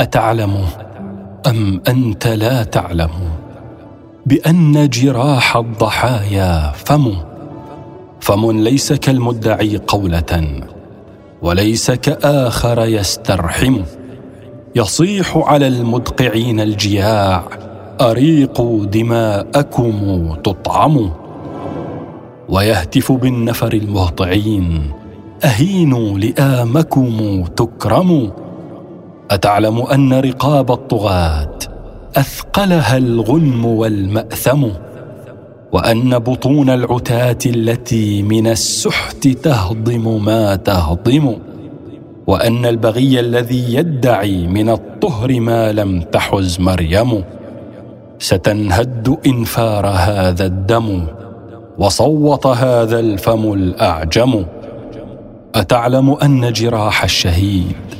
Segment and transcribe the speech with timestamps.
[0.00, 0.64] أتعلم
[1.46, 3.10] أم أنت لا تعلم؟
[4.26, 7.12] بأن جراح الضحايا فم.
[8.20, 10.62] فم ليس كالمدعي قولة
[11.42, 13.76] وليس كآخر يسترحم.
[14.76, 17.44] يصيح على المدقعين الجياع
[18.00, 19.94] اريقوا دماءكم
[20.44, 21.10] تطعم.
[22.48, 24.92] ويهتف بالنفر المهطعين
[25.44, 28.28] أهينوا لئامكم تكرموا
[29.30, 31.58] أتعلم أن رقاب الطغاة
[32.16, 34.68] أثقلها الغنم والمأثم؟
[35.72, 41.36] وأن بطون العتاة التي من السحت تهضم ما تهضم؟
[42.26, 47.24] وأن البغي الذي يدعي من الطهر ما لم تحز مريم؟
[48.18, 51.06] ستنهد ان فار هذا الدم
[51.78, 54.44] وصوت هذا الفم الأعجم؟
[55.54, 57.99] أتعلم أن جراح الشهيد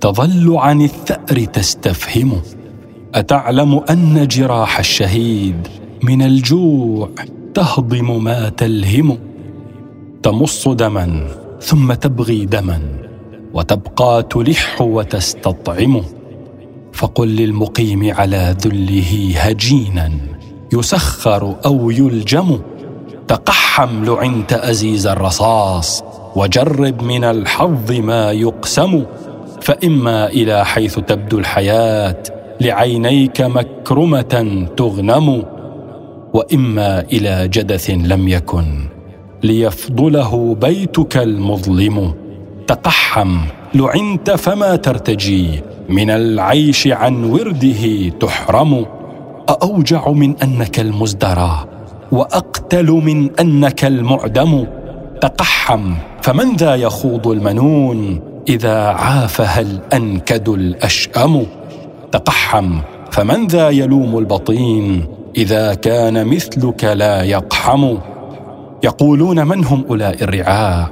[0.00, 2.32] تظل عن الثأر تستفهم.
[3.14, 5.68] أتعلم أن جراح الشهيد
[6.02, 7.08] من الجوع
[7.54, 9.18] تهضم ما تلهم.
[10.22, 11.26] تمص دما
[11.60, 12.80] ثم تبغي دما
[13.54, 16.02] وتبقى تلح وتستطعم.
[16.92, 20.12] فقل للمقيم على ذله هجينا
[20.72, 22.60] يسخر أو يلجم.
[23.28, 26.04] تقحم لعنت أزيز الرصاص
[26.36, 29.04] وجرب من الحظ ما يقسم.
[29.68, 32.22] فإما إلى حيث تبدو الحياة
[32.60, 35.44] لعينيك مكرمة تغنم
[36.34, 38.64] وإما إلى جدث لم يكن
[39.42, 42.14] ليفضله بيتك المظلم.
[42.66, 43.38] تقحم
[43.74, 48.86] لعنت فما ترتجي من العيش عن ورده تحرم.
[49.48, 51.64] أأوجع من أنك المزدرى
[52.12, 54.66] وأقتل من أنك المعدم.
[55.20, 61.46] تقحم فمن ذا يخوض المنون؟ إذا عافها الأنكد الأشأم.
[62.12, 62.78] تقحم
[63.10, 65.04] فمن ذا يلوم البطين؟
[65.36, 67.96] إذا كان مثلك لا يقحم.
[68.84, 70.90] يقولون من هم أولئك الرعاع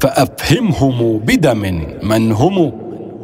[0.00, 2.72] فأفهمهم بدم من هم.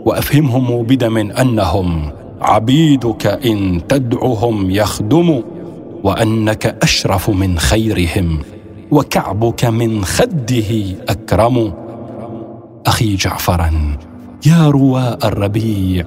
[0.05, 2.11] وأفهمهم بدم أنهم
[2.41, 5.43] عبيدك إن تدعهم يخدموا
[6.05, 8.39] وأنك أشرف من خيرهم
[8.91, 10.71] وكعبك من خده
[11.09, 11.84] أكرم.
[12.87, 13.97] أخي جعفرا
[14.47, 16.07] يا رواء الربيع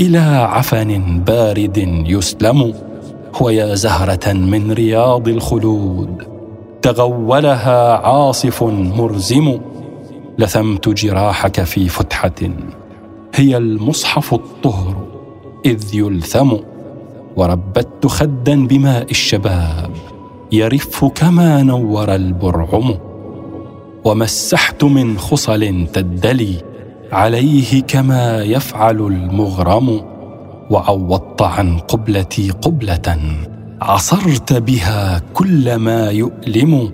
[0.00, 2.74] إلى عفن بارد يسلم
[3.40, 6.22] ويا زهرة من رياض الخلود
[6.82, 9.58] تغولها عاصف مرزم
[10.38, 12.40] لثمت جراحك في فتحة
[13.34, 15.06] هي المصحف الطهر
[15.66, 16.52] إذ يلثم
[17.36, 19.90] وربت خدا بماء الشباب
[20.52, 22.94] يرف كما نور البرعم.
[24.04, 26.54] ومسحت من خصل تدلي
[27.12, 30.00] عليه كما يفعل المغرم
[30.70, 33.16] وعوضت عن قبلتي قبلة.
[33.82, 36.92] عصرت بها كل ما يؤلم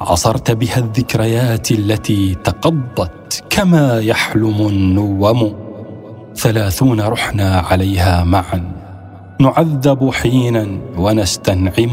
[0.00, 5.54] عصرت بها الذكريات التي تقضت كما يحلم النوم.
[6.36, 8.72] ثلاثون رحنا عليها معا.
[9.40, 10.66] نعذب حينا
[10.98, 11.90] ونستنعم.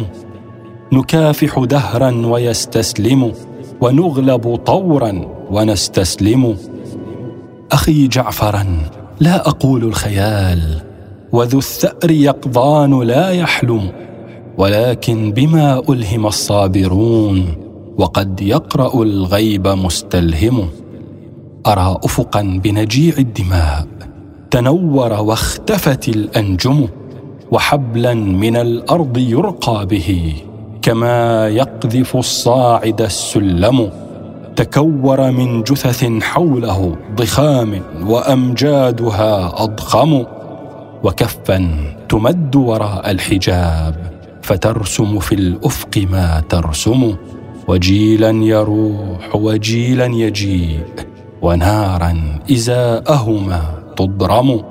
[0.94, 3.34] نكافح دهرا ويستسلم.
[3.82, 6.58] ونغلب طورا ونستسلم.
[7.72, 8.66] أخي جعفرا
[9.20, 10.82] لا أقول الخيال
[11.32, 13.92] وذو الثأر يقظان لا يحلم
[14.58, 17.46] ولكن بما ألهم الصابرون
[17.98, 20.70] وقد يقرأ الغيب مستلهم.
[21.68, 23.88] أرى أفقا بنجيع الدماء
[24.52, 26.88] تنور واختفت الأنجم
[27.52, 30.34] وحبلا من الأرض يرقى به.
[30.90, 33.92] كما يقذف الصاعد السلم.
[34.56, 40.24] تكور من جثث حوله ضخام وأمجادها أضخم.
[41.04, 41.60] وكفا
[42.10, 43.96] تمد وراء الحجاب
[44.42, 47.16] فترسم في الأفق ما ترسم.
[47.68, 50.86] وجيلا يروح وجيلا يجيء
[51.42, 53.62] ونارا إزاءهما
[53.98, 54.62] تضرم.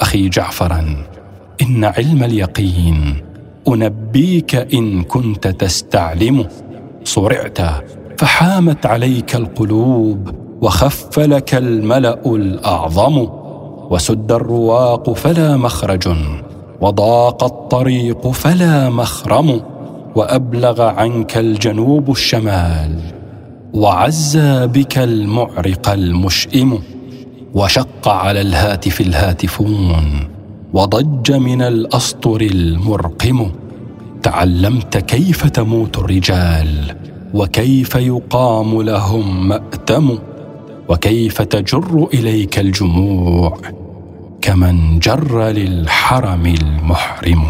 [0.00, 0.96] أخي جعفرا
[1.62, 3.16] إن علم اليقين
[3.68, 6.46] أنبيك إن كنت تستعلم
[7.04, 7.58] صرعت
[8.18, 10.30] فحامت عليك القلوب
[10.62, 13.28] وخف لك الملأ الأعظم.
[13.90, 16.08] وسد الرواق فلا مخرج
[16.80, 19.60] وضاق الطريق فلا مخرم.
[20.16, 23.00] وأبلغ عنك الجنوب الشمال
[23.74, 26.78] وعزى بك المعرق المشئم.
[27.54, 30.35] وشق على الهاتف الهاتفون
[30.72, 33.50] وضج من الأسطر المرقم.
[34.22, 36.96] تعلمت كيف تموت الرجال
[37.34, 40.18] وكيف يقام لهم مأتم
[40.88, 43.58] وكيف تجر إليك الجموع
[44.40, 47.44] كمن جر للحرم المحرم.